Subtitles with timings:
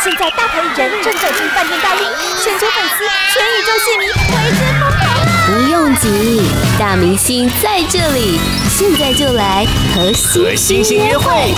[0.00, 2.06] 现在大牌艺人正走进饭店大厅，
[2.40, 5.02] 全球粉丝、全宇宙戏迷为之疯狂。
[5.44, 6.40] 不用急，
[6.78, 8.38] 大明星在这里，
[8.70, 11.52] 现在就来和星星约会。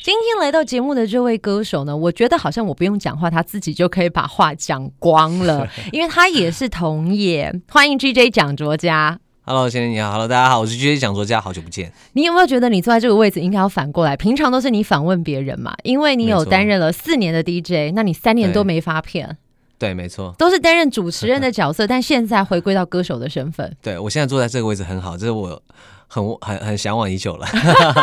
[0.00, 7.52] 今天来到节目的这位歌手呢，我觉得好像我不用讲话，他自己就可以把话讲光了， 因为他也是同业。
[7.68, 9.18] 欢迎 GJ 蒋卓嘉。
[9.50, 10.12] Hello，先生你好。
[10.12, 11.92] Hello，大家好，我是 GJ 讲座家，好久不见。
[12.12, 14.16] 你有没有觉得你坐在这个位置应该要反过来？
[14.16, 19.36] 平常都是你访问别人嘛，因为你有担任了四年的 DJ，那你三年都没发片。
[19.76, 23.74] 对，没错，都是担任主持人的角色，但现在回归到歌手的身份。
[23.82, 25.60] 对，我现在坐在这个位置很好，这是我
[26.12, 27.46] 很很很向往已久了。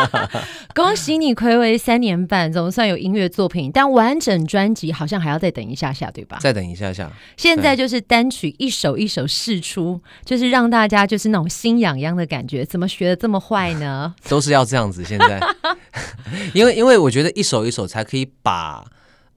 [0.74, 6.38] 恭喜你睽违三年半，总算有音乐作品，但完整专辑好像还要再等一下下，对吧？
[6.40, 7.12] 再等一下下。
[7.36, 12.64] 现在就是单曲一首一首试出，就是让大家就是那种心痒痒的感觉。
[12.64, 14.14] 怎么学的这么坏呢？
[14.26, 15.38] 都是要这样子，现在，
[16.54, 18.82] 因为因为我觉得一首一首才可以把。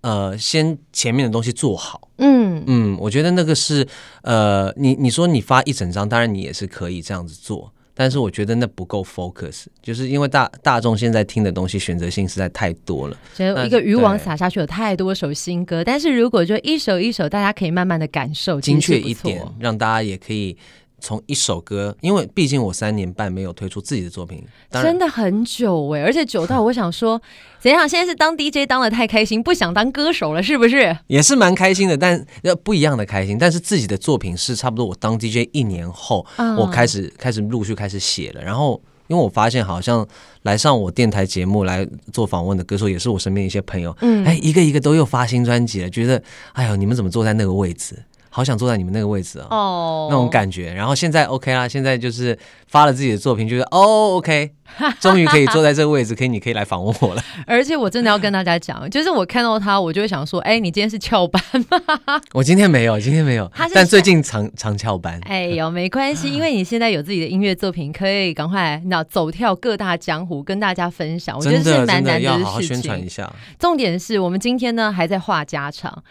[0.04, 3.88] 呃，先前面的东西做好，嗯嗯，我觉得那个是
[4.24, 20.58] 呃，你你说你发一整张，当然你也是可以这样子做，但是我觉得那不够 focus，就是因为大大众现在听的东西选择性实在太多了，就一个渔网撒下去有太多首新歌，但是如果就一首一首，大家可以慢慢的感受，精确一点，让大家也可以。
[21.02, 27.22] 从一首歌，因为毕竟我三年半没有推出自己的作品，真的很久哎，而且久到我想说，
[27.60, 27.90] 怎样？
[27.90, 30.96] 现在是当 DJ 当的太开心，不想当歌手了，是不是？
[31.08, 33.38] 也是蛮开心的，但要不一样的开心。
[33.38, 38.42] 但是自己的作品是差不多，我当 DJ 一年后，嗯、我开始开始陆续开始写了。
[38.42, 40.08] 然后，因为我发现好像
[40.44, 46.22] 来上我电台节目来做访问的歌手，也是我身边一些朋友，嗯，哎，一个一个都又发新专辑了，觉得
[46.54, 47.98] 哎呦，你们怎么坐在那个位置？
[48.34, 50.10] 好想坐在你们那个位置啊、哦，oh.
[50.10, 50.74] 那种感觉。
[50.74, 52.38] 然后现在 OK 啦，现在就是
[52.68, 54.52] 发了自己的作品，就是哦 OK，
[55.02, 57.22] 终于可以坐在这个位置，可以你可以来访问我了。
[57.46, 62.22] 而且我真的要跟大家讲，就是我看到他，我就会想说，哎，你今天是翘班吗？
[62.32, 65.20] 我今天没有，今天没有，但最近常常翘班。
[65.26, 71.38] 哎呦，没关系， 因为你现在有自己的音乐作品，可以赶快那走跳各大江湖，跟大家分享。
[71.38, 72.40] 我觉得是蛮难得的事情。
[72.40, 73.30] 要好好宣传一下。
[73.60, 76.02] 重点是我们今天呢还在话家常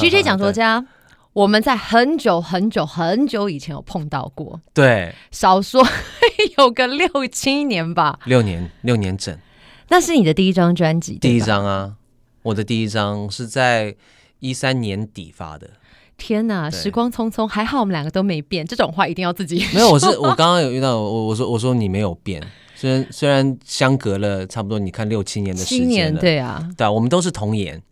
[0.00, 0.84] ，GJ 蒋卓嘉。
[1.32, 5.82] 我们在很久很久很久以前有碰到过，对，少说
[6.58, 9.36] 有个六七年吧，六年六年整。
[9.88, 11.94] 那是你的第一张专辑，第一张啊，
[12.42, 13.94] 我的第一张是在
[14.40, 15.70] 一三年底发的。
[16.18, 18.66] 天哪，时光匆匆，还好我们两个都没变。
[18.66, 19.90] 这种话一定要自己 没有。
[19.90, 22.42] 我是我刚刚有遇到我，我说我说你没有变，
[22.74, 27.82] 虽然虽然相隔了差不多，你看六七年的时间对啊，对啊，我们都是童颜。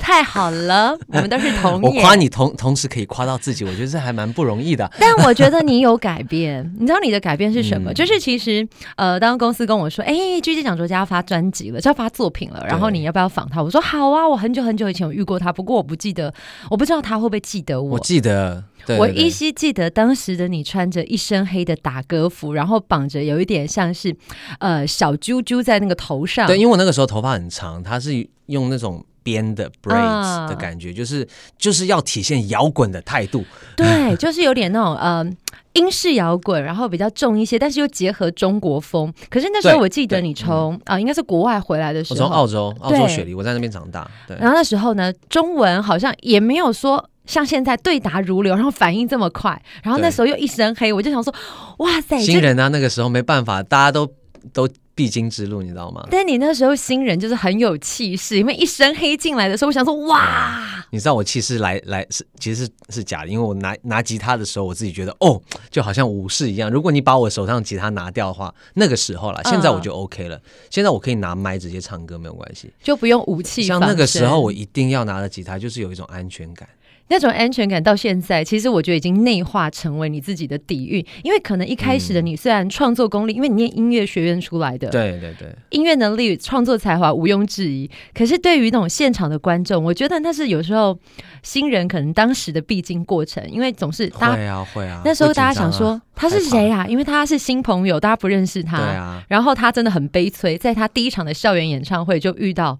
[0.00, 1.88] 太好了， 我们都是同业。
[1.88, 4.90] 我夸你同同时可以夸到自己，我觉得这还蛮不容易的。
[4.98, 7.92] 但我觉得你有改变，你知道你的改变是什么？
[7.92, 8.66] 嗯、就是其实
[8.96, 13.62] 呃，当公司跟我说，哎，GJ 蒋卓嘉要发专辑了，就要发作品了，然后你要不要访他？
[13.62, 16.32] 我说好啊，我很久很久以前有遇过他，不过我不记得，
[16.70, 17.92] 我不知道他会不会记得我。
[17.92, 24.14] 我记得，对对对，我依稀记得当时的你穿着一身黑的打歌服，然后绑着有一点像是
[24.58, 26.46] 呃小揪揪在那个头上。
[26.46, 29.04] 对，因为我那个时候头发很长，他是用那种。
[29.22, 31.26] 编的 braids 的感觉，啊、就是
[31.58, 33.44] 就是要体现摇滚的态度。
[33.76, 35.24] 对， 就是有点那种呃
[35.72, 39.12] 英式摇滚，然后比较重一些，但是又结合中国风。
[39.30, 44.10] 可是那时候我记得你从啊、呃，应该是国外回来的时候，我从澳洲，澳洲雪梨，我在那边长大。
[44.26, 49.60] 对，然后那时候呢，中文好像也没有说像现在对答如流，然后反应这么快。
[49.82, 51.32] 然后那时候又一身黑，我就想说，
[51.78, 54.06] 哇塞，新人啊，那个时候没办法，大家都
[54.52, 54.68] 都。
[54.94, 56.06] 必经之路，你知道吗？
[56.10, 66.70] 但你那时候新人就是很有气势，因为一身黑进来的时候，我想说哇，你知道我气势来来是其实是是假的，因为我拿拿吉他的时候，我自己觉得哦，就好像武士一样。
[66.70, 70.36] 如果你把我手上吉他拿掉的话，那个时候啦，现在我就 OK 了。
[70.36, 73.62] 嗯、现在我可以拿麦直接唱歌，没有关系，就不用武器。
[73.62, 76.68] 像那个时候，我一定要拿着吉他，就是有一种安全感。
[77.12, 81.04] 那种安全感到现在，其实我觉得已经内化成为你自己的底蕴。
[81.22, 87.90] 因为可能一开始的你虽然创作功力，嗯、因为你念音乐学院出来的，对对对，音乐能力、创作才华毋庸置疑。
[88.14, 90.98] 可是对于那种现场的观众，我觉得那是有时候
[91.42, 96.86] 新人可能当时的必经过程，因为总是会啊会啊，那时候大家想说他是谁啊？
[96.88, 99.22] 因为他是新朋友，大家不认识他，对啊。
[99.28, 102.78] 然后他真的很悲催，在他第一场的校园演唱会就遇到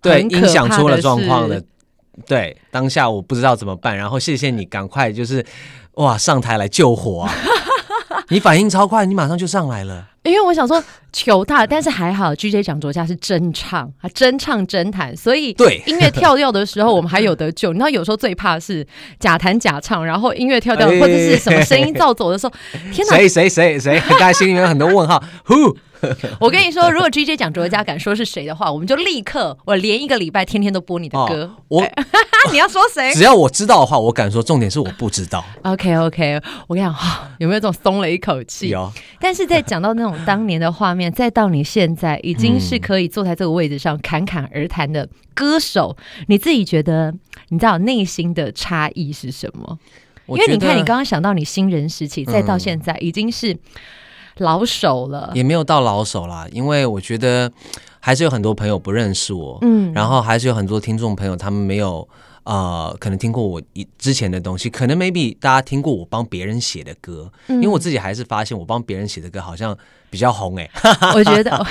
[0.00, 1.60] 对音响出了状况了。
[2.26, 5.44] 对，当下我不知道怎么办，然后谢谢你赶快就是，
[5.94, 7.32] 哇，上台来救火啊！
[8.30, 10.06] 你反应超快，你马上就上来了。
[10.24, 17.72] 因为我想说求他，但是还好，GJ 蒋卓嘉是真唱，他真唱真弹，所以对音乐跳掉的时候，我们还有得救。
[17.72, 18.86] 你知道有时候最怕是
[19.18, 22.52] 假弹假唱，然后音乐跳掉或者是什么声音造走的时候，
[22.92, 23.16] 天哪！
[23.16, 24.02] 谁谁谁谁？
[24.10, 25.22] 大家心里面有很多问号。
[25.46, 25.76] Who
[26.40, 31.44] 我跟你说，如果 GJ 讲卓家敢说是谁的话，我们就立刻我连一个礼拜天天都播你的歌。
[31.44, 31.88] 哦、我
[32.52, 33.12] 你要说谁？
[33.12, 34.42] 只 要我知道的话，我敢说。
[34.42, 35.44] 重点是我不知道。
[35.62, 36.94] OK OK，我跟你讲，
[37.38, 38.68] 有没有这种松了一口气？
[38.68, 38.90] 有。
[39.20, 45.96] 但是在讲到那种当年的画面，再到你现在已经是可以坐在这个位置上侃侃而谈的歌手，
[46.28, 47.12] 你自己觉得，
[47.48, 49.78] 你知道内心的差异是什么？
[50.28, 53.56] 因为你看，你刚刚想到你新人时期，再到现在已经是。
[54.38, 57.50] 老手了，也没有到老手啦，因为我觉得
[58.00, 62.08] 还是有很多朋友不认识我，嗯，然后还是有很多听众朋友他们没有。
[62.44, 69.76] 呃，可能听过我以之前的东西，可能 maybe 大家听过我帮别人写的歌，嗯，因为我自己还是发现我帮别人写的歌好像
[70.10, 71.12] 比较红哎，欸。
[71.14, 71.66] 我觉得我，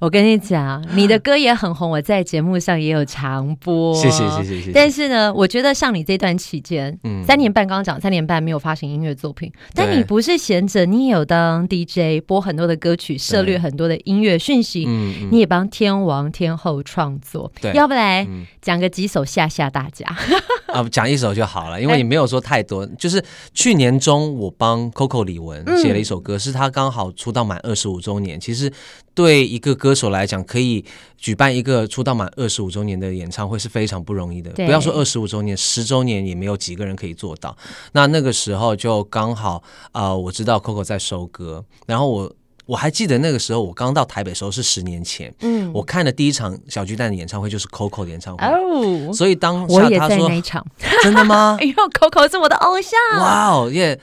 [0.06, 3.94] 我跟你讲，你的歌也很红，我在节目上也有常播。
[3.94, 4.72] 谢谢谢谢谢谢。
[4.72, 18.26] 但是呢，我觉得像你这段期间，嗯，三年半，刚刚讲三年半没有发行音乐作品，但你不是闲着，你也有当 DJ 播很多的歌曲，涉猎很多的音乐讯息，嗯，嗯，你也帮天王天后创作，对，要不来
[18.60, 20.06] 讲个几首吓吓大家。
[20.72, 22.84] 啊，讲一首就好了，因为你没有说太多。
[22.98, 23.22] 就是
[23.52, 28.38] 去年中，我帮 Coco 李玟写了一首歌，嗯、是他刚好出道满二十五周年。
[28.38, 28.72] 其实
[29.14, 30.84] 对一个歌手来讲，可以
[31.18, 34.50] 举办一个出道满二十五周年的演唱会是非常不容易的。
[34.52, 37.56] 不要说二十五周年，十周年也没有几个人可以做到。
[37.92, 39.62] 那那个时候就刚好
[39.92, 42.32] 啊、呃，我知道 Coco 在收歌，然后我。
[42.66, 45.30] 我还记得那个时候，我刚到台北的时候是十年前。
[45.40, 48.46] 嗯，我看的第一场小巨蛋的演唱会就是 Coco 的演唱会。
[48.46, 50.66] 哦，所以当下他说，我也在那场，
[51.02, 51.58] 真的吗？
[51.60, 53.20] 因为 Coco 是我的偶像。
[53.20, 54.00] 哇哦，耶！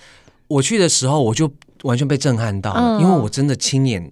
[0.47, 1.51] 我去的时候我就
[1.83, 4.11] 完全被震撼到了，嗯、因为我真的亲眼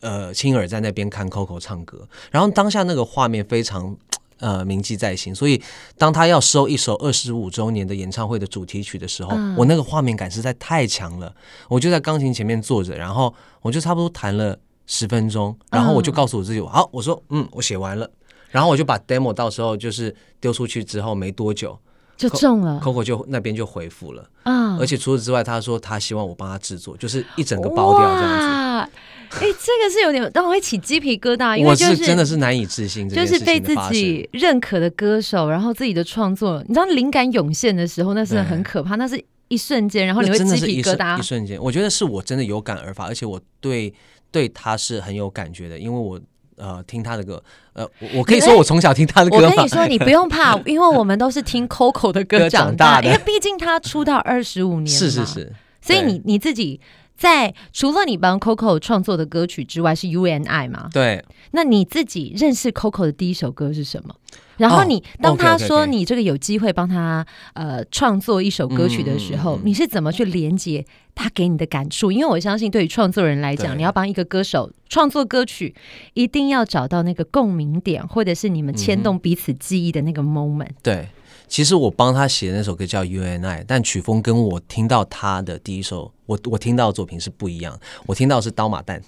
[0.00, 3.96] 呃亲耳在那边看 Coco 唱歌，然后当下那个画面非常。
[4.40, 5.34] 呃，铭记在心。
[5.34, 5.60] 所以，
[5.96, 11.34] 当他要收一首二十五周年的演唱会的主题曲的时候，嗯、我那个画面感实在太强了。
[11.66, 14.56] 我就在钢琴前面坐着，然后我就差不多弹了
[14.86, 18.08] 十分钟，然后我就告诉我自己，嗯、好，我说，嗯，我写完了。
[18.50, 21.76] 然后我就把 demo 到时候就是丢出去之后没多久
[22.18, 24.28] 就中了，Coco 就那边就回复了。
[24.42, 28.90] 嗯，而且除此之外，他说他希望我帮他制作，就是一整个包掉这样子。
[29.30, 41.18] 哎、欸，这个是有点让我会起鸡皮疙瘩，因为就是，是真的是难以置信，就是被自己认可的歌手，然后自己的创作，你知道灵感涌现的时候，那是很可怕，那是一瞬间，然后你会鸡皮疙瘩。
[41.18, 43.92] 一瞬间，我觉得是我真的有感而发，而且我对
[44.32, 46.20] 对他是很有感觉的，因为我
[46.58, 49.36] 呃听他的歌，呃，我可以说我从小听他的歌。
[49.36, 56.80] 我跟你说，你不用怕， 因为我们都是听 Coco 的歌长大的，因为毕竟他出道二十五年，是是是，所以你你自己。
[57.18, 60.88] 在除了你帮 Coco 创作的歌曲之外，是 You and I 吗？
[60.92, 61.22] 对。
[61.50, 64.14] 那你自己认识 Coco 的第一首歌是什么？
[64.58, 70.84] 然后你、oh, 当他说你这个有机会帮他.呃创作一首歌曲的时候，嗯、你是怎么去连接
[71.14, 72.12] 他给你的感触？
[72.12, 75.74] 因为我相信，对于创作人来讲，你要帮一个歌手创作歌曲，
[76.14, 80.70] 一定要找到那个共鸣点，或者是你们牵动彼此记忆的那个 moment。
[80.82, 81.08] 对。
[81.48, 87.78] 其实我帮他写的那首歌叫《You and I》，但曲风跟我听到他的第一首，我我听到的作品是不一样。
[88.06, 88.98] 我听到的是《刀马旦》，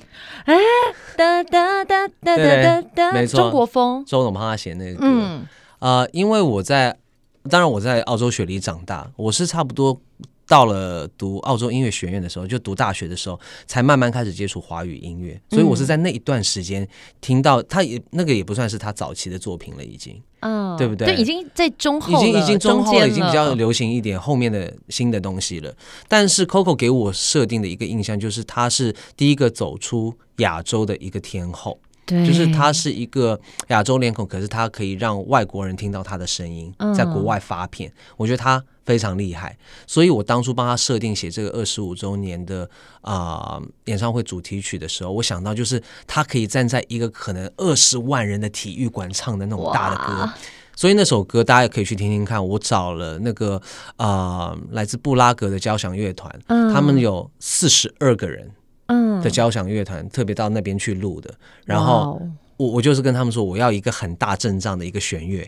[0.45, 0.57] 哎，
[1.17, 4.05] 哒哒哒哒哒哒，没错，中国风。
[4.05, 5.47] 周董帮他写那个歌，嗯，
[5.81, 6.97] 呃，因为我在，
[7.49, 10.01] 当然我在澳洲雪梨长大，我是差不多。
[10.51, 13.39] 到了读澳洲音乐学院的时候，就读大学的时候，
[13.69, 15.41] 才慢慢开始接触华语音乐。
[15.49, 16.87] 所以我是在那一段时间
[17.21, 21.07] 听到，他也那个也不算是他早期的作品了，已经，嗯，对不对？
[21.07, 25.73] 就已经在中后，已经已经中后了，已经比较流行一点后面的新的东西了。
[26.09, 31.79] 但是 Coco 给我设定的一个印象就是，他是第一个走出亚洲的一个天后。
[32.11, 39.57] 就是他是一个亚洲脸孔，可是他可以让外国人听到他的声音，在国外发片，我觉得他非常厉害。
[39.87, 42.69] 所以我当初帮他设定写这个二十五周年的
[43.01, 50.31] 啊、呃、演唱会主题曲的时候，我想到就是他可以站在一个可能二十万人的体育馆唱的那种大的歌，
[50.75, 52.45] 所以那首歌大家也可以去听听看。
[52.45, 53.61] 我找了那个
[53.97, 58.51] 啊、呃、来自布拉格的交响乐团，他们有四十二个人。
[59.23, 61.33] 的交响乐团特别到那边去录的，
[61.65, 62.21] 然后
[62.57, 65.43] 我我就是跟他们说，我要一个很大阵仗的一个弦乐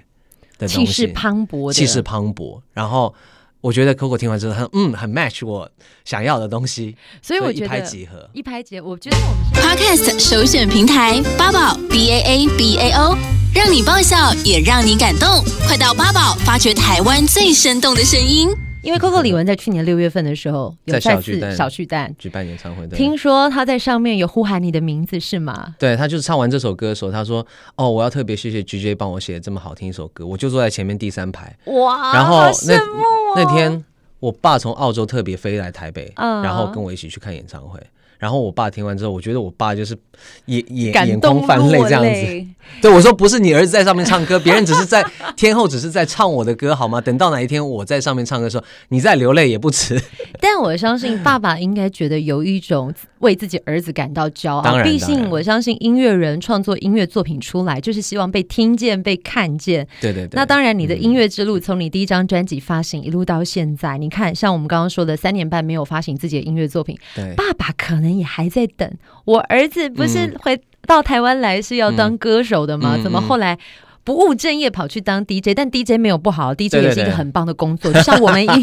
[0.58, 2.60] 的东西，气势磅礴，气势磅礴。
[2.72, 3.14] 然后
[3.60, 5.70] 我觉得 Coco 听完之后，他嗯，很 match 我
[6.04, 8.88] 想要的东西，所以我觉得一拍即合，一拍即合。
[8.88, 13.16] 我觉得我们 Podcast 首选平台八宝 B A A B A O，
[13.54, 18.48] 让你爆笑也让你感动，快到八宝发掘台湾最生动的声音。
[18.82, 25.74] 因为 Coco 李玟在去年六月份的时候有再次小巨蛋举办演唱会，听说他在上面有呼喊你的名字是吗？
[25.78, 27.46] 对，他就是唱完这首歌的时候，他说
[27.76, 33.84] ：“哦，我要特别谢谢 GJ 帮我写这么好听一首歌。”我就坐在前面第三排，哇，然后那、哦、那天
[34.18, 37.80] 我爸从澳洲特别飞来台北，嗯、然后跟我一起去看演唱会。
[38.18, 39.98] 然后我爸听完之后，我觉得我爸就是
[40.46, 42.46] 眼眼眼眶泛泪这样子。
[42.80, 45.04] 对，我说不是你儿子在上面唱歌，别人只是在
[45.36, 47.00] 天后只是在唱我的歌好吗？
[47.00, 50.00] 等到哪一天我在上面唱歌的时候，你再流泪也不迟。
[50.40, 54.82] 但我相信爸爸应该觉得有一种为自己儿子感到骄傲。
[54.82, 59.86] 毕竟我相信音乐人创作音乐作品出来，就是希望被听见、被看见。
[60.00, 60.30] 对对对。
[60.32, 68.90] 那当然，你的音乐之路从你第一张专辑发行一路到现在，你看，像我们刚刚说的三年半没有发行自己的音乐作品，对，爸爸可能也还在等。
[69.24, 72.96] 我儿子不是回到台湾来是要当歌手的吗？
[72.96, 73.58] 嗯、怎么后来
[74.04, 75.54] 不务正业跑去当 DJ？
[75.54, 78.58] 但 DJ 没有不好，DJ 也是一个很棒的工作，对对对，就像我们一样，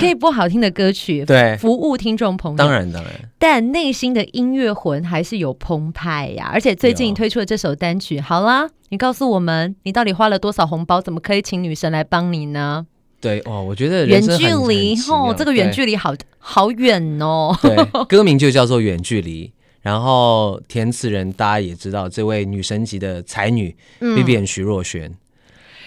[0.00, 2.58] 可以播好听的歌曲， 对，服务听众朋友。
[2.58, 6.50] 当然当然，但内心的音乐魂还是有澎湃呀。
[6.52, 11.00] 而且最近推出了这首单曲，好啦，你告诉我们，你到底花了多少红包？
[11.00, 12.86] 怎么可以请女神来帮你呢？
[13.20, 17.56] 对哦，我觉得远距离哦，这个远距离好好远哦。
[17.62, 17.76] 对，
[18.06, 19.52] 歌名就叫做远距离。
[19.84, 25.12] 然后填词人大家也知道，这位女神级的才女 Vivian 徐若瑄。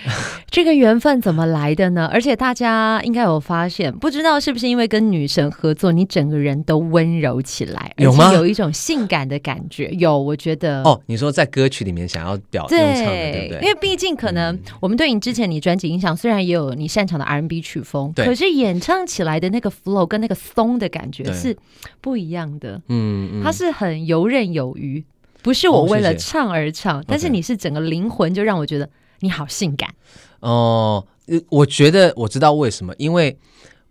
[0.50, 2.10] 这个缘分怎么来的呢？
[2.12, 8.34] 而且大家应该有发现，不知道是不是因为跟女神合作，你整个人都温柔起来，有吗？
[8.34, 9.90] 有一种性感的感觉。
[9.92, 10.82] 有，我觉得。
[10.84, 13.62] 哦，你说在歌曲里面想要表现唱的，对不对？
[13.62, 21.56] 因为毕竟可能我们对你之前你专辑印象，虽然也有你擅长的 R&B 曲风，可是演唱起来的那个 flow 跟那个松的感觉是
[22.02, 22.82] 不一样的。
[22.88, 25.04] 嗯，它是很游刃有余，
[25.42, 28.90] 不是我为了唱而唱，但是你是整个灵魂就让我觉得。
[29.20, 29.94] 你好性感
[30.40, 31.06] 哦！
[31.50, 33.38] 我觉得我知道为什么，因为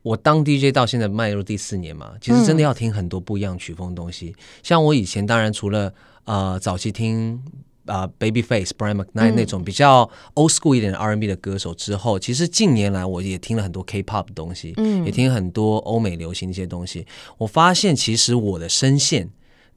[0.02, 4.28] 我当 DJ 到现在迈入第四年嘛，其实真的要听很多不一样曲风的东西。
[4.28, 5.92] 嗯、像我以前当然除了
[6.24, 7.42] 呃早期听
[7.86, 17.04] 啊、呃、Babyface、Brian McKnight 那种比较 old school 一点的 R&B 的歌手之后，嗯、其实近年来我也听了很多 K-pop 的东西，嗯，也听很多欧美流行的一些东西。
[17.38, 19.28] 我发现其实我的声线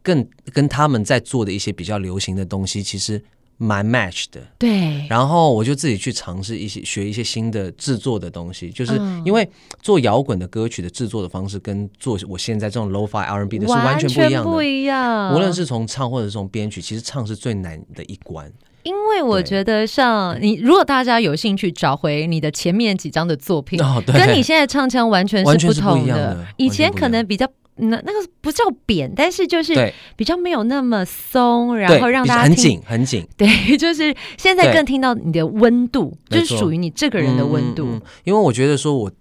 [0.01, 3.21] 更跟他们在做的一些比较流行的东西，其实。
[3.61, 9.47] 蛮 match 的，对，然后我就自己去尝试一些学一些新的制作的东西，就是因为
[9.81, 15.35] 做摇滚的歌曲的制作的方式跟做我现在这种 lo-fi R&B 的是完全不一样的，不一样。
[15.35, 18.49] 无论是从唱或者是从编曲，其实唱是最难的一关。
[18.83, 26.13] 因为我觉得像你，如果大家有兴趣找回你的前面几张的作品，哦、跟你现在唱腔完全是不同的。
[26.15, 27.45] 的以前可能比较。
[27.79, 33.27] 那那个不叫扁，但是就是比较没有那么松，然后让大家很紧很紧。
[33.38, 37.86] 对， 就是现在更听到你的温度，就是属于你这个人的温度。
[37.86, 39.12] 嗯，因为我觉得说我呃，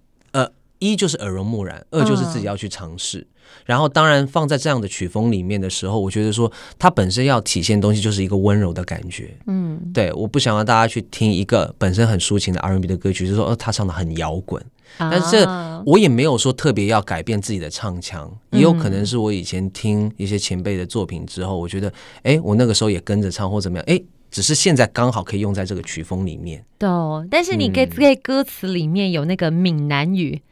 [0.79, 3.21] 一就是耳濡目染，二就是自己要去尝试。
[3.21, 3.27] 嗯
[3.65, 9.35] 然后，当然放在这样的曲风里面的时候，我觉得说它本身要体现的东西就是一个温柔的感觉。
[9.47, 14.63] 嗯，对，我不想让大家去听一个本身很抒情的 R&B 的歌曲，就是说，呃，他唱的很摇滚。
[14.99, 15.47] 但是
[15.87, 21.91] 我也没有说特别要改变自己的唱腔，也有可能是我以前听一些前辈的作品之后，我觉得，
[22.25, 23.99] 哎，我那个时候也跟着唱或怎么样，哎，
[24.31, 26.63] 只是现在刚好可以用在这个曲风里面。
[26.79, 26.89] 对，
[27.31, 30.43] 但是你可以在歌词里面有那个闽南语。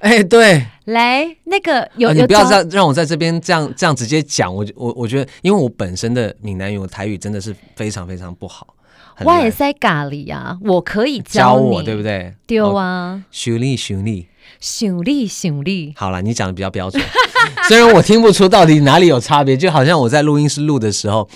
[0.00, 8.74] 哎，对，来那个有，啊、你不要再让我在这边这样这样直接讲，我我我觉得，因为我本身的闽南语、我台语真的是非常非常不好。
[9.20, 12.34] 我也在咖喱啊，我可以教，教我，对不对？
[12.46, 14.28] 丢啊，修丽修丽，
[14.60, 15.94] 修丽修丽。
[15.96, 17.02] 好了，你讲的比较标准，
[17.68, 21.28] 虽然我听不出到底哪里有差别，就好像我在录音室录的时候。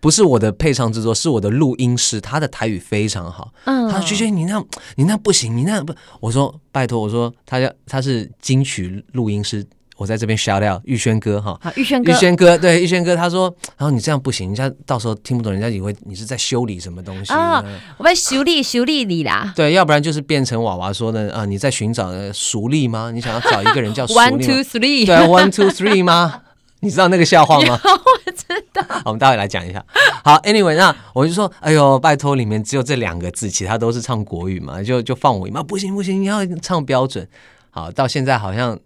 [0.00, 3.52] 不是我的配唱制作，是我的录音师，他的台语非常好。
[3.64, 4.62] 嗯，他说：“娟娟，你那，
[4.96, 17.60] 你那不行，你那不。”我说：“拜托，我说他要他是金曲录音师，我在这边 shout out 玉轩哥哈。”，玉轩哥，玉轩哥，对玉轩哥，他说：“然后你这样不行，人家到时候听不懂，人家以为你是在修理什么东西啊。
[17.60, 17.64] 哦”
[17.98, 19.52] 我在修理修理你啦。
[19.56, 23.10] 对，要不然就是变成娃娃说的啊，你在寻找熟力吗？
[23.12, 26.42] 你想要找一个人叫 one two three，对，one two three 吗？
[26.86, 27.78] 你知道那个笑话吗？
[27.84, 28.82] 我知道。
[28.88, 29.84] 好，我们待会来讲一下。
[30.24, 37.28] 好，Anyway，那我就说，哎呦，拜托，里面只有这两个字，其他都是唱国语嘛，就就放我一马，不行不行，你要唱标准。
[37.70, 38.78] 好，到现在好像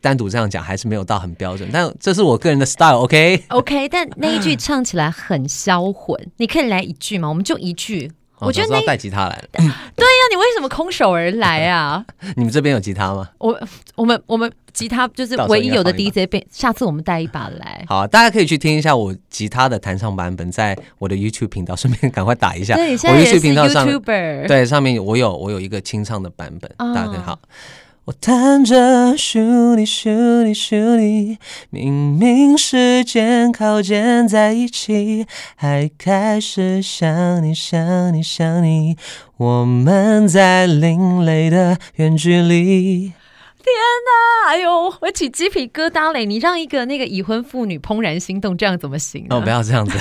[0.00, 3.86] 单独这样讲还是没有到很标准，但这是我个人的 style，OK？OK，、okay?
[3.86, 7.28] okay, 但那一句唱起来很销魂，你可以来一句吗？
[7.28, 8.12] 我们就一句。
[8.40, 9.44] 我觉得要带吉他来了。
[9.52, 12.04] 对呀、啊，你为什么空手而来啊？
[12.36, 13.28] 你们这边有吉他吗？
[13.38, 13.58] 我、
[13.94, 17.84] 我们、我们吉他就是唯一有的 DJ 被，下次我们带一把来。
[17.88, 22.74] 好，大家可以去听一下我吉他的弹唱版本，在我的 YouTube 频道，顺便 赶快打一下。
[22.74, 24.46] 对，我 YouTube 频道上，YouTuber。
[24.46, 27.38] 对，上面我有我有一个清唱的版本，大家可以好。
[28.08, 31.36] 我弹着，咻哩咻哩咻哩，
[31.68, 38.96] 明明时间靠近在一起，还开始想你想你想你，
[39.36, 43.12] 我们在另类的远距离。
[43.68, 44.50] 哪！
[44.50, 46.24] 哎呦，我起鸡皮疙瘩嘞！
[46.24, 49.26] 你让一个那个已婚妇女怦然心动，这样怎么行？
[49.30, 49.98] 哦，不要这样子！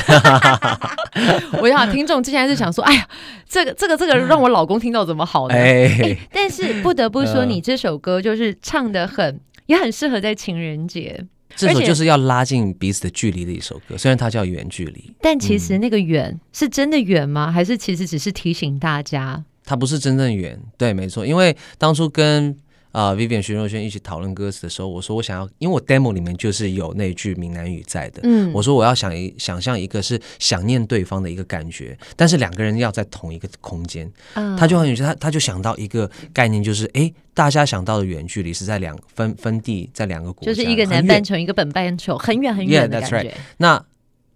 [1.61, 3.07] 我想听众之前是想说， 哎呀，
[3.47, 5.55] 这个这个这个让我老公听到怎么好呢？
[5.55, 11.25] 哎，哎，但是不得不说，你这首歌就是唱的很，也很适合在情人节。
[11.55, 17.51] 这首就是要拉近彼此的距离的一首歌，虽然它叫远距离，但其实那个远是真的远吗？
[17.51, 19.43] 还是其实只是提醒大家？
[19.65, 22.55] 它不是真正远，对，没错，因为当初跟。
[22.97, 28.21] 啊、uh,，Vivian 徐若瑄一起讨论歌词的时候，我说我想要，因为我 demo 里面就是有那句闽南语在的。
[28.23, 34.11] 嗯，我说我要想一想象一个是想念对方的一个感觉，但是两个人要在同一个空间。
[34.33, 43.17] 嗯，他就很有趣，他他就想到一个概念，就是哎，大家想到的远距离是在两分分地，在两个国家，就是一个南半球，一个北半球，很远很远的感觉。
[43.17, 43.33] Yeah, right.
[43.57, 43.85] 那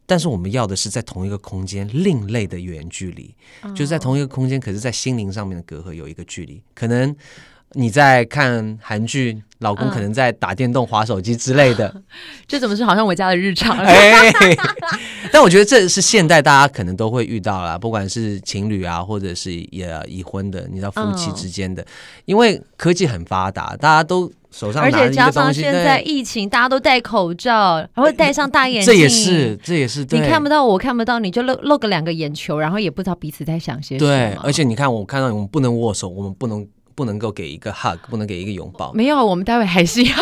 [0.05, 7.15] 但是我们要的是在同一个空间，另类的远距离，嗯、就是在同一个空间，可是在心灵上面的隔阂有一个距离，可能。
[7.73, 12.03] 你在看韩剧，老公可能在打电动、滑手机之类的，嗯、
[12.45, 13.77] 这怎么是好像我家的日常？
[13.77, 14.29] 哎，
[15.31, 21.85] 但我觉得这是现代大家可能都会遇到啦，不管是情侣啊，或者是也已婚的，你知道夫妻之间的、嗯，
[22.25, 34.11] 因为科技很发达，大家都手上而且加上现在疫情，大家都戴口罩，还会戴上大眼镜，这也是这也是对你看不到我看不到你就露露个两个眼球，然后也不知道彼此在想些什么。
[34.11, 36.67] 对，而且你看我看到我们不能握手，我们不能。
[36.95, 38.91] 不能够给一个 hug，不能给一个拥抱。
[38.93, 40.15] 没有，我们待会还是要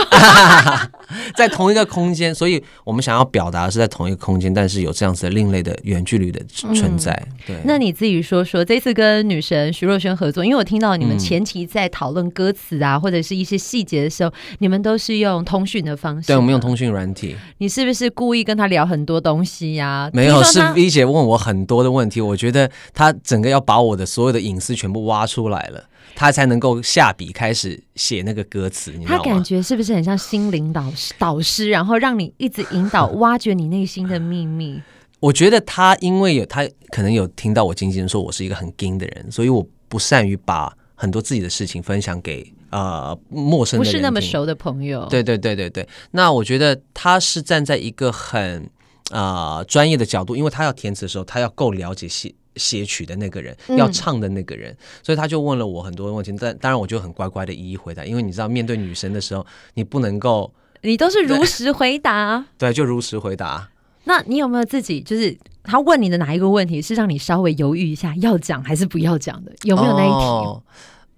[1.36, 7.12] 在同一个空间，所以我们想要表达的是在同一个空间，但是有这样子的另类的远距离的存在。
[7.12, 16.28] 嗯、对，那你自己说说，这次跟女神徐若瑄合作，因为我听到你们前期在讨论歌词啊、嗯，或者是一些细节的时候，你们都是用通讯的方式。
[16.28, 17.36] 对，我们用通讯软体。
[17.58, 20.10] 你是不是故意跟他聊很多东西呀、啊？
[20.14, 25.84] 没有，是 V 姐问我很多的问题，我觉得她整个要把我的所有的隐私全部挖出来了。
[26.16, 28.94] 他才能够下笔开始写那个歌词？
[29.06, 31.14] 他感觉是不是很像心灵导师？
[31.18, 34.82] 导师，然后让你一直引导、挖掘你内心的秘密。
[35.20, 45.06] 我觉得他因为有他可能有听到我经纪人说我是一个很硬的人，所以我不善于把很多自己的事情分享给呃陌生的人，不是那么熟的朋友。
[45.10, 45.88] 对对对对对。
[46.12, 48.70] 那我觉得他是站在一个很
[49.12, 52.36] 呃专业的角度，因为他要填词的时候，他要够了解戏。
[52.56, 63.70] 写曲的那个人，要唱的那个人，嗯，所以他就问了我很多问题，但当然我就很乖乖的一一回答，因为你知道面对女神的时候，你不能够，你都是如实回答，对，对，就如实回答。
[64.06, 69.52] 那你有没有自己就是他问你的哪一个问题是让你稍微犹豫一下要讲还是不要讲的？
[69.64, 70.14] 有没有那一题？
[70.14, 70.64] 哦，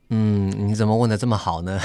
[0.10, 1.80] 嗯，你怎么问的这么好呢？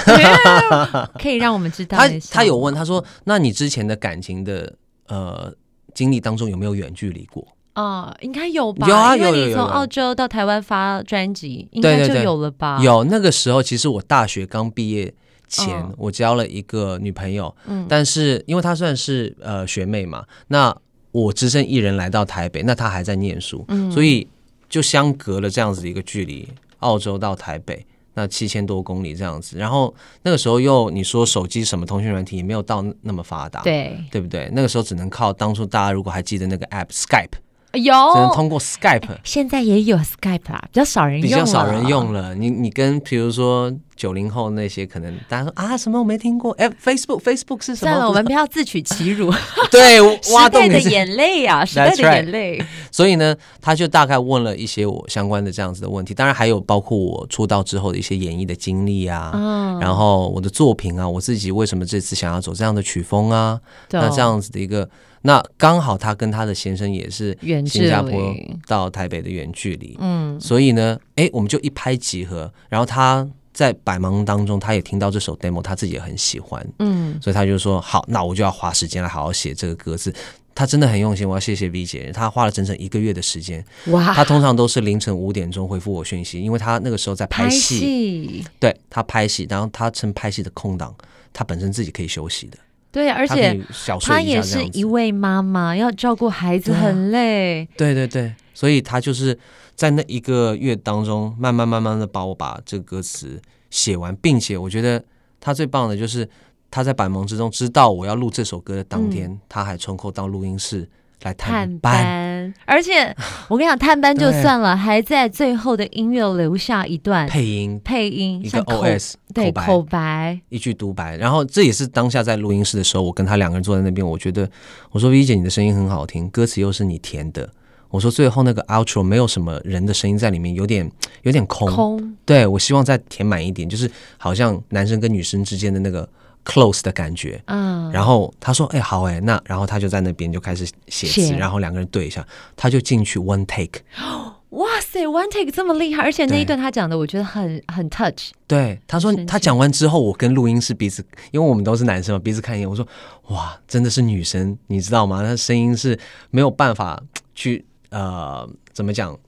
[1.21, 1.97] 可以让我们知道。
[1.99, 4.75] 他他有问，他说：“那你之前的感情的
[5.07, 5.55] 呃
[5.95, 8.89] 经历当中有没有远距离过？”啊、哦，应该有吧？
[8.89, 9.55] 有啊，有有有。
[9.55, 12.81] 从澳洲到台湾发专辑，应该就有了吧？
[12.83, 15.12] 有那个时候，其实我大学刚毕业
[15.47, 20.75] 前、哦，我交了一个女朋友，嗯，但是因为她算是呃学妹嘛，那
[21.12, 24.27] 我只身一人来到台北，那她还在念书，嗯，所以
[24.71, 27.85] 就相隔了这样子的一个距离，澳洲到台北
[28.15, 34.51] 那七千多公里这样子，然后那个时候又你说手机什么通讯软体也没有到那么发达，对对不对？
[34.55, 37.37] 那个时候只能靠当初大家如果还记得那个 app Skype。
[37.77, 42.35] 有，只能通过 Skype，现在也有 Skype 啦，比较少人用，比较少人用了。
[42.35, 47.93] 你你跟比如说九零后那些，可能大家说啊什么我没听过，哎，Facebook Facebook 是什么？
[47.93, 49.33] 算了，我们不要自取其辱。
[49.71, 50.01] 对，
[50.35, 52.65] 挖洞时代的眼泪啊，时代的眼泪。
[52.91, 63.61] 所以呢，他就大概问了一些我相关的这样子的问题，当然还有包括我出道之后的一些演绎的经历啊、嗯，然后我的作品啊，我自己为什么这次想要走这样的曲风啊，
[63.91, 64.89] 那这样子的一个。
[65.27, 67.37] 那刚好他跟他的先生也是
[67.67, 68.33] 新加坡
[68.67, 72.51] 到台北的远距离，嗯，所以呢，哎，我们就一拍即合。
[72.69, 80.15] 然后他在百忙当中，他也听到这首 demo，他自己也很喜欢，嗯，所以他就说好，那我就要花时间来好好写这个歌词。
[80.55, 83.62] 他真的很用心，我要谢谢 V 姐，他花了整整一个月的时间。
[83.89, 90.95] 哇，他通常都是凌晨五点钟回复我讯息，因为他那个时候在拍戏，拍戏对他拍戏，然后他趁拍戏的空档，
[91.33, 92.57] 他本身自己可以休息的。
[92.97, 93.61] 对，而且
[94.01, 97.69] 她也是一位妈妈，要照顾孩子很累。
[97.77, 99.39] 对对对，所以她就是
[99.75, 105.05] 在那一个月当中，慢慢慢慢的把我把这个歌词写完，并且我觉得
[105.39, 106.27] 她最棒的就是
[106.71, 110.89] 她在百忙之中知道我要录这首歌的当天，她、嗯、还抽空到录音室。
[111.23, 112.05] 来探班，探
[112.44, 113.14] 班，而且
[113.49, 121.16] 我跟你讲，探班就算了，还在最后的音乐留下一段配音，配音一个 OS 对口白，口白，一句独白。
[121.16, 124.49] 然后这也是当下在录音室的时候，我跟他两个人坐在那边，我觉得
[124.90, 127.49] 我说 V 姐你的声音很好听，歌词又是你填的。
[127.88, 130.90] 我说最后那个 outro 没有什么人的声音在里面，有点
[131.22, 131.70] 有点空。
[131.72, 132.16] 空。
[132.25, 136.07] 对，我希望再填满一点，就是好像男生跟女生之间的那个
[136.47, 137.43] close 的感觉。
[137.47, 137.91] 嗯。
[137.93, 143.83] 然后他说：“哎、欸，好哎、欸，那然后他就在那边就开始写词，然后两个人对一下，他就进去 one take。
[144.51, 148.31] ”哇塞，one take 这么厉害，而且那一段他讲的，我觉得很很 touch。
[148.47, 152.87] 对，他说他讲完之后，我跟录音师彼此，因为我们都是男生嘛，彼此看一眼，我说
[153.29, 155.23] 哇，真的是女生，你知道吗？
[155.23, 155.99] 她声音是
[156.31, 157.03] 没有办法
[157.35, 159.19] 去呃，怎么讲，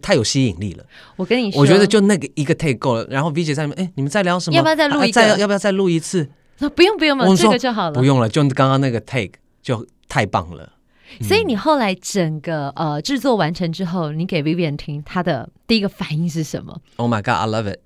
[0.00, 0.84] 太有吸引力了。
[1.16, 3.04] 我跟你说，我觉得就那个一个 take 够了。
[3.10, 4.56] 然后 V 姐在那边，哎，你们在聊什么？
[4.56, 5.12] 要不要再录一个？
[5.12, 6.30] 再要不要再录一次？
[6.60, 7.92] 那不用不用了，这个就好了。
[7.92, 10.74] 不用了，就刚刚那个 take 就太棒了。
[11.22, 17.80] 所以你后来整个呃制作完成之后，你给 Vivian 听，他的第一个反应是什么？Oh my god, I love it！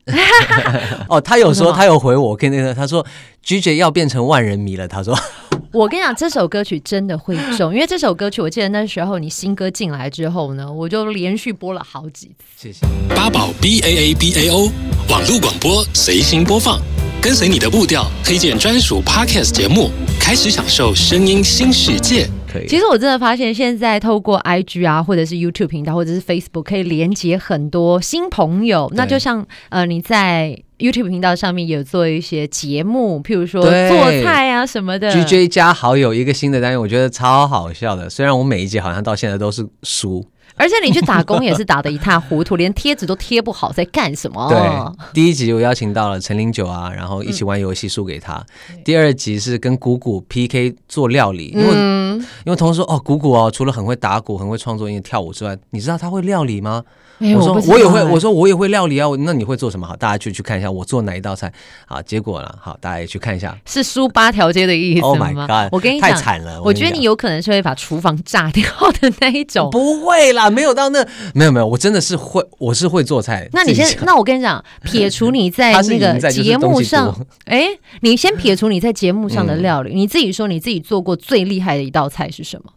[1.09, 3.07] 哦，他有说，他有回我，跟那个他说
[3.43, 4.87] ，G 姐要变成万人迷了。
[4.87, 5.19] 他说，
[5.73, 12.35] 我跟你讲，这首歌曲真的会中，因为这首歌曲，我记得那时候你新歌进来之后呢，我就连续播了好几次。
[12.57, 12.87] 谢谢。
[13.17, 14.71] 八宝 B A A B A O
[15.09, 16.79] 网络广播随心播放，
[17.25, 19.89] 跟随你的步调，推荐专属 Podcast 节目，
[20.21, 22.29] 开始享受声音新世界。
[22.69, 28.93] 其实我真的发现，现在透过 IG 啊，或者是 YouTube 频道，或者是 Facebook，可以连接很多新朋友。
[28.95, 35.11] 那就像呃，你在 YouTube 频道上面有做一些节目，譬如说做菜啊什么的。
[35.11, 38.11] GJ 加好友一个新的单元，我觉得超好笑的。
[38.11, 40.23] 虽然我每一集好像到现在都是输。
[40.57, 44.49] 而且你去打工也是打得一塌糊涂， 连贴纸都贴不好，在干什么？
[44.49, 48.35] 对，第一集我邀请到了陈林九啊，然后一起玩游戏输给他。
[48.71, 56.85] 嗯、第二集是跟谷谷 PK 做料理，因为、嗯、因为同事说哦，谷谷哦，除了很会打鼓、很会创作、音乐跳舞之外，你知道他会料理吗？
[57.21, 59.07] 我说我也会，我说我也会料理啊。
[59.21, 59.87] 那你会做什么？
[59.87, 61.53] 好，大家去去看一下我做哪一道菜。
[61.87, 62.55] 好，结果呢？
[62.61, 63.57] 好，大家也去看一下。
[63.67, 65.73] 是输八条街的意思吗？Oh my god！
[65.73, 66.61] 我跟你讲，太惨了。
[66.63, 68.65] 我觉得你有可能是会把厨房炸掉
[69.01, 69.71] 的那一种。
[69.71, 73.49] 不会啦，没有到那，没有没有，我真的是会，我是会做菜。
[73.53, 77.15] 那你先，那我跟你讲，撇除你在 那个节目上，
[77.47, 77.67] 哎，
[78.01, 82.73] 你先撇除你在节目上的料理，你自己说你自己做过最厉害的一道菜是什么？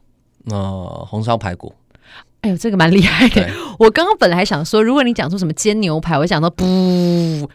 [0.55, 1.73] 呃，红烧排骨。
[2.41, 3.49] 哎呦，这个蛮厉害的。
[3.79, 6.63] 我刚刚本来想说，如果你讲出什么煎牛排，我想到不，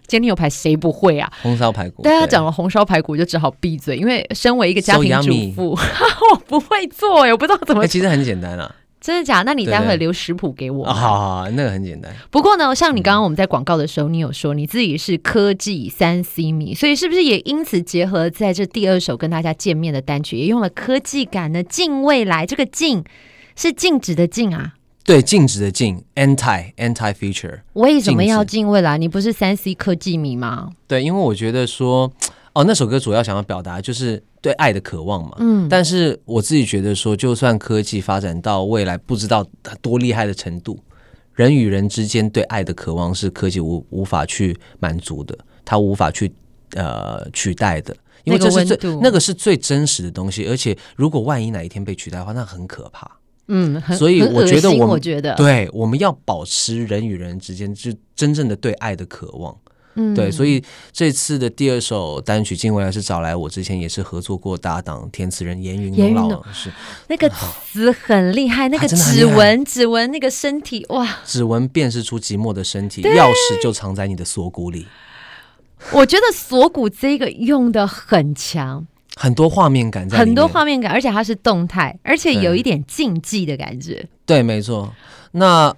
[0.07, 1.33] 煎牛排谁不会啊？
[1.41, 2.03] 红烧排骨。
[2.03, 5.71] 大家讲了红烧排骨，就只好闭嘴，因为身为一个家庭主妇、
[6.33, 7.87] 我不会做，我不知道怎么。
[7.87, 9.43] 其实很简单啊，真的假？
[9.47, 10.85] 那你待会留食谱给我。
[10.85, 12.13] 好好好，那个很简单。
[12.31, 21.63] 不过呢，像你刚刚我们在广告的时候，你有说你自己是科技三 C 迷，所以是不是也因此结合在这第二首跟大家见面的单曲，也用了科技感呢？
[21.63, 23.03] 近未来，这个近
[23.57, 24.75] 是禁止的禁啊。
[25.05, 27.61] 对，禁止的禁，anti anti future。
[27.73, 28.97] 为什么要禁未来？
[28.97, 30.71] 你不是三 C 科技迷吗？
[30.87, 32.09] 对，因为我觉得说，
[32.53, 35.33] 哦，那首歌主要想要表达就是对爱的渴望嘛。
[35.41, 39.45] 嗯，但是我自己觉得说，就算科技发展到未来不知道
[39.81, 40.79] 多厉害的程度，
[41.35, 46.33] 人与人之间对爱的渴望是科技无无法去满足的，它无法去
[46.77, 50.47] 呃取代的，因为这是最那个是最真实的东西。
[50.47, 53.11] 而且，如果万一哪一天被取代的话，那很可怕。
[53.49, 55.35] 嗯，所以我觉得我，我觉得。
[55.35, 59.57] 对，我们要保持人与人之间就真正的对爱的渴望。
[59.95, 66.73] 嗯，对，所以这次的第二首单曲《近未来》是找来我之前也是合作过搭档填词人严云龙老师，
[67.09, 74.87] 那个词很厉害，那个指纹指纹那个身体哇，指纹辨识出寂寞的身体，钥匙就藏在你的锁骨里。
[75.93, 78.87] 我觉得锁骨这个用的很强。
[79.17, 83.95] 很多画面感在，很多画面感，而且它是动态，而且有一点竞技的感觉。
[84.25, 84.93] 对，对，没错。
[85.33, 85.75] 那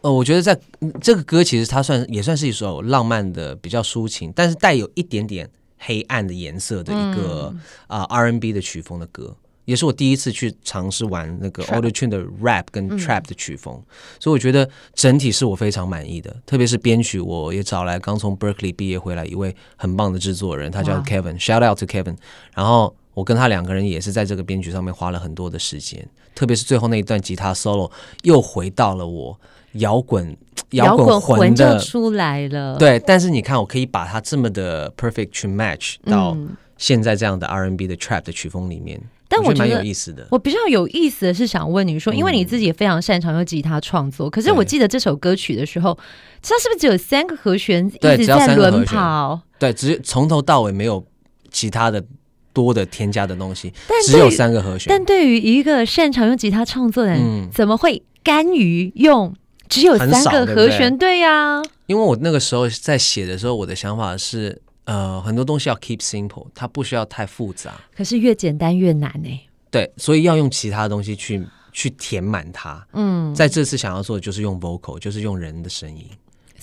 [0.00, 0.58] 呃，我觉得在
[1.00, 7.54] 这个歌其实它算也算是一首浪漫的、比较抒情，但是带有一点点黑暗的颜色的一个
[7.86, 9.36] 啊、嗯呃、R&B 的曲风的歌。
[9.72, 13.84] 也是我第一次去尝试玩那个 Auto Tune 的 Rap 跟 Trap 的曲风，嗯、
[14.20, 16.36] 所以我觉得整体是我非常满意的。
[16.44, 22.18] 特别是编曲，我也找来刚从 Berkeley 毕业回来一位很棒的制作人，他叫 Kevin，Shout out to Kevin。
[22.52, 27.90] 然后我跟他两个人也是在这个编曲上面花了很多的时间，特别是最后那一段吉他 solo
[28.24, 29.40] 又回到了我
[29.72, 30.36] 摇滚
[30.72, 32.76] 摇滚魂的就出来了。
[32.76, 36.36] 对，但是你看，我可以把它这么的 perfect to match 到
[36.82, 39.00] 现在这样的 R&B 的 Trap 的曲风里面。
[39.28, 40.26] 但我觉得蛮有意思的。
[40.32, 45.96] 我比较有意思的是想问你说，因为你自己也非常擅长用吉他创作，可是我记得这首歌曲的时候，
[46.42, 49.40] 它是不是只有三个和弦一直在轮跑？
[49.60, 51.06] 对，只从头到尾没有
[51.52, 52.04] 其他的
[52.52, 53.72] 多的添加的东西，
[54.04, 54.88] 只有三个和弦。
[54.90, 59.32] 但对于一个擅长用吉他创作的人，怎么会甘于用
[59.68, 60.98] 只有三个和弦？
[60.98, 64.60] 对呀，因为我那个时候在写的时候，我的想法是。
[64.84, 67.80] 呃，很多东西要 keep simple，它不需要太复杂。
[67.94, 69.40] 可是越简单越难呢？
[69.70, 72.86] 对，所以要用其他东西去去填满它。
[72.92, 76.04] 嗯，在这次想要做的就是用 vocal，就是用人的声音。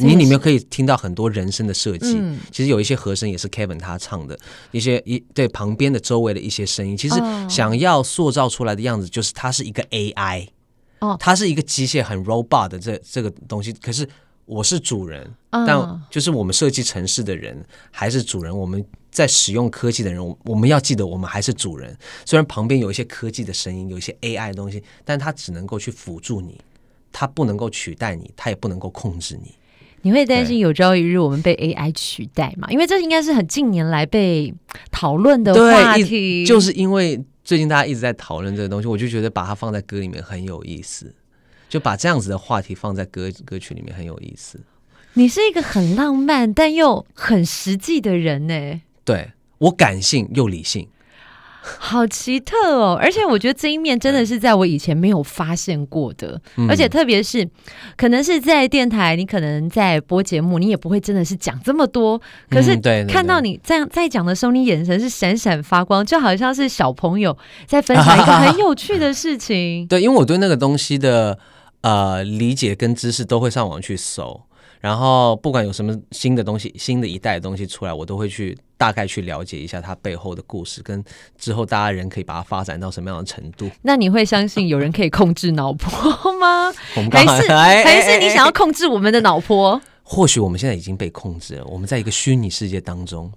[0.01, 4.39] 你里面可以听到很多人声的设计，嗯、其实有一些和声也是 Kevin 他唱的，
[4.71, 7.15] 一些一对旁边的周围的一些声音，其实
[7.49, 10.47] 想要塑造出来的样子就是它是一个 AI，
[10.99, 13.73] 哦，它是一个机械很 robot 的这这个东西。
[13.73, 14.07] 可是
[14.49, 21.95] 我是主人，哦、但就是我们设计城市的人还是主人，我们在使用科技的人，我们要记得我们还是主人。
[22.25, 26.59] 虽然旁边有一些科技的声音，有一些 AI 的东西，但它只能够去辅助你，
[27.11, 29.53] 它不能够取代你，它也不能够控制你。
[30.01, 32.67] 你会担心有朝一日我们被 AI 取代吗？
[32.71, 34.51] 因为这应该是很近年来被
[34.89, 36.43] 讨论的话题。
[36.43, 41.13] 就是因为最近大家一直在讨论这个东西，我就觉得把它放在歌里面很有意思，
[41.69, 44.59] 就把这样子的话题放在歌歌曲里面很有意思。
[45.13, 48.81] 你是一个很浪漫但又很实际的人呢。
[49.05, 50.87] 对，我感性又理性。
[51.61, 57.47] 好奇特哦，而且我觉得这一面真的是在我以前没有发现过的，嗯、而且特别是
[57.97, 62.19] 可能是在电台，你可能在播节目，你也不会真的是讲这么多。
[62.49, 62.75] 可是
[63.07, 69.85] 看到你这样在讲的时候，你眼神是闪闪发光，就好像是小朋友在分享一个 很有趣的事情。
[69.85, 71.37] 对，因为我对那个东西的
[71.81, 74.41] 呃理解跟知识都会上网去搜。
[74.79, 81.03] 然后不管有什么新的东西、新的一代的东西出来，我都会去大概去了解一下它背后的故事，跟
[81.37, 83.69] 之后大家人可以把它发展到什么样的程度。
[83.81, 85.91] 那你会相信有人可以控制脑波
[86.39, 86.71] 吗？
[87.11, 89.81] 还是还是你想要控制我们的脑波？
[90.01, 93.29] 或许我们现在已经被控制了，我们在一个虚拟世界当中，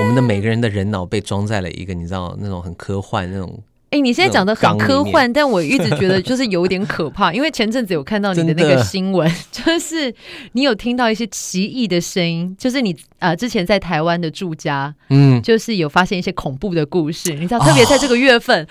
[0.00, 3.62] 我们的每个人的人脑被装在了一个你知道那种很科幻那种。
[3.96, 10.14] 哎，你现在讲的很科幻， 但我一直觉得就是有点可怕，因为前阵子有看到你的那个新闻， 就是
[10.52, 18.62] 你有听到一些奇异的声音，就是你啊、呃、之前在台湾的住家，嗯，就是有发现一些恐怖的故事，你知道，特别在这个月份。
[18.64, 18.68] 哦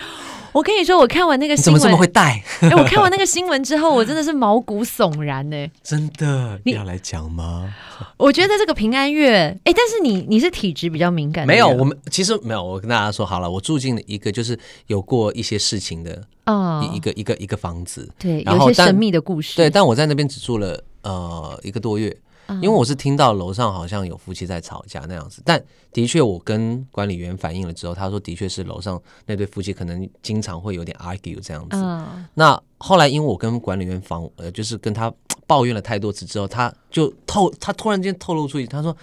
[0.55, 2.41] 我跟你说，我看完那个新闻，怎么这么会带？
[2.63, 5.67] 哎，我看完那个新闻之后，我真的是毛骨悚然呢。
[5.83, 7.75] 真的，你要来讲吗？
[8.15, 11.67] 我觉得这个平安月，哎，但是你你是体质比较敏感的，没有？
[11.67, 12.63] 我们其实没有。
[12.63, 19.57] 我跟大家说好了，我住进了一个就是有过一些事情的啊，一个一个一个房子，对，有一些神秘的故事。
[19.57, 22.15] 对，但我在那边只住了呃一个多月。
[22.61, 31.77] 因为我是听到楼上好像有夫妻在吵架那样子，但的确我跟管理员反映了之后，他说的确是楼上那对夫妻可能经常会有点 argue 这样子。
[31.77, 35.11] 嗯、那后来因为我跟管理员访呃，就是跟他
[35.47, 38.95] 抱怨了太多次之后，他就透他突然间透露出去，他说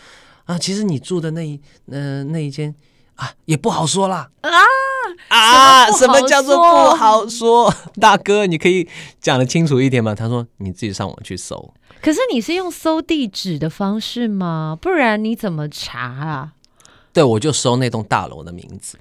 [0.44, 2.74] 啊，其实你住的那一呃那一间
[3.16, 4.50] 啊也不好说啦啊
[5.28, 7.72] 啊，什么叫做不好说？
[8.00, 8.88] 大哥，你可以
[9.20, 10.14] 讲的清楚一点吗？
[10.14, 11.72] 他说你自己上网去搜。
[12.02, 14.76] 可是你是用搜地址的方式吗？
[14.78, 16.52] 不然你怎么查啊？
[17.12, 18.98] 对，我就搜那栋大楼的名字。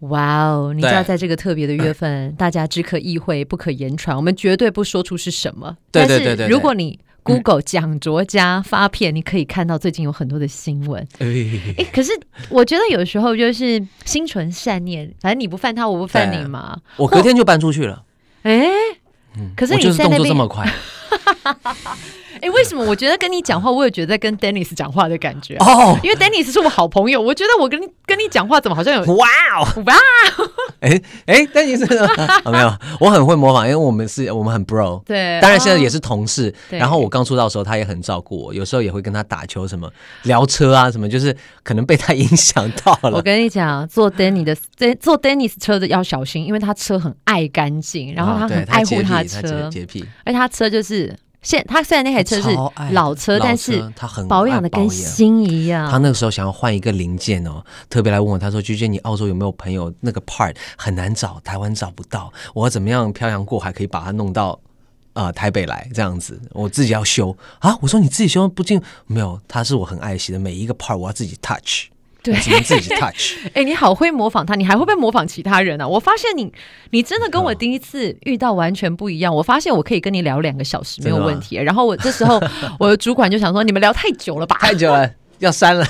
[0.00, 0.72] 哇哦！
[0.74, 5.76] 你知道，在这个特别的月份，大家只可意会不可言传，我们绝对不说出是什么。
[5.92, 6.48] 对对对对。
[6.48, 11.06] 如果你 Google 蒋卓家发片，嗯、你可以看到最近有很多的新闻。
[11.20, 11.26] 哎、
[11.76, 16.80] 欸，可是我觉得有时候就是心存善念，反正你不犯他，我不犯你嘛。
[16.96, 18.02] 我隔天就搬出去了。
[18.42, 18.70] 哎，
[19.56, 20.66] 可是你在那边动作这么快。
[22.42, 25.98] 哎，为什么我觉得跟你讲话，我也觉得在跟 Dennis 讲话的感觉哦？
[26.02, 29.26] 因为 Dennis 是我好朋友，我觉得我跟你跟你讲话，怎么好像有哇
[29.58, 29.94] 哦 哇！
[30.80, 31.80] 哎哎，Dennis
[32.50, 36.52] 没有，我很会模仿，因为我们是我们很 bro，对，当然现在也是同事。
[36.70, 39.90] 然后我刚出道的时候，他也很照顾我，有时候也会跟他打球，什么
[40.22, 43.16] 聊车啊，什么，就是可能被他影响到了。
[43.16, 51.14] 我跟你讲，坐 Dennis 的坐 Dennis 车的要小心，因为他车很爱干净，然后他很爱护他车，洁癖，而且他车就是。
[51.42, 52.48] 现他虽然那台车是
[52.92, 55.90] 老车，但是他很保养的跟新一样。
[55.90, 64.60] 他那个时候想要换一个零件哦，特别来问我，他说：“G J，你澳洲有没有朋友那个 part 很难找，台湾找不到，我要怎么样漂洋过海可以把它弄到
[65.14, 66.40] 啊、呃、台北来这样子？
[66.52, 71.86] 我自己要修啊。”我说：“你自己修不进，没有，他是我很爱惜的每一个 part，我要自己 touch。”
[72.22, 73.36] 对，只能自己 touch。
[73.54, 75.88] 哎，你好会模仿他，你还会不会模仿其他人啊？
[75.88, 76.52] 我发现你，
[76.90, 79.34] 你真的跟我第一次遇到完全不一样。
[79.34, 81.56] 我发现我可以跟你聊两个小时没有问题。
[81.56, 82.40] 然后我这时候，
[82.78, 84.56] 我的主管就想说，你们聊太久了吧？
[84.60, 85.86] 太久了，要删了。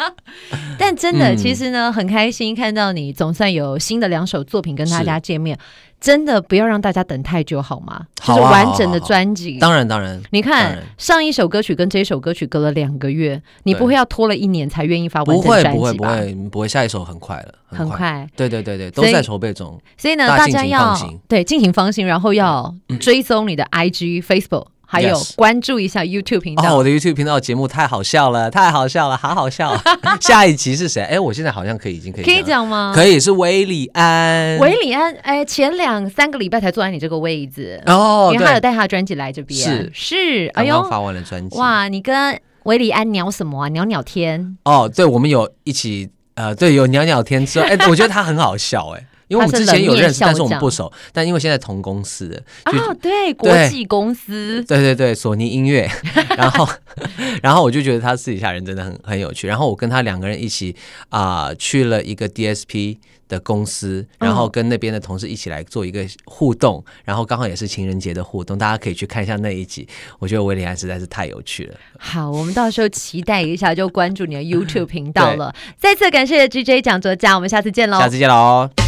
[0.78, 5.58] 但真的，其实呢，很开心看到你，总算有新的两首作品跟大家见面。
[6.00, 8.06] 真的不要让大家等太久好吗？
[8.22, 9.58] 就是完整的专辑。
[9.58, 15.72] 当然当然，你看上一首歌曲跟这一首歌曲隔了两个月，你不会要拖了一年才愿意发完整专辑吧？
[15.74, 18.26] 不会不会不会不会，下一首很快了，很快。
[18.36, 19.80] 对对对对，都在筹备中。
[19.96, 24.66] 所以呢，大家要对尽情放心，然后要追踪你的 IG、Facebook。
[24.90, 26.72] 还有关注一下 YouTube 频道。
[26.72, 29.78] 哦，我的 YouTube 频道节目太好笑了，太好笑了，好好笑。
[30.18, 31.02] 下一集是谁？
[31.02, 32.92] 哎，我现在好像可以，已经可以可以讲吗？
[32.94, 34.58] 可以，是韦礼安。
[34.58, 39.60] 韦礼安，哎，前两三个礼拜才坐在你这个位置哦，因为他有带他的专辑来这边。
[39.60, 41.58] 是是，哎呦，发完了专辑。
[41.58, 43.68] 哇，你跟韦礼安聊什么啊？
[43.68, 44.56] 聊聊天。
[44.64, 46.08] 哦，对，我们有一起。
[46.34, 55.88] 呃，对，有聊聊天之后，哎，我觉得他很好笑，哎，因为我们之前有认识，但是我们不熟，但因为现在同公司啊，对，国际公司，对对对，索尼音乐，
[56.36, 56.68] 然后，
[57.42, 60.74] 然后我就觉得他私底下人真的很很有趣，然后我跟他两个人一起
[61.10, 69.86] 啊、呃、去了一个 DSP 的公司，然后跟那边的同事一起来做一个互动，然后刚好也是情人节的互动，大家可以去看一下那一集，
[70.18, 71.74] 我觉得韦礼安实在是太有趣了。
[71.98, 75.54] 好，我们到时候期待一下，就关注你的 YouTube 频道了。
[75.78, 77.98] 再次感谢 GJ 讲座家，我们下次见喽！
[77.98, 78.87] 下次见喽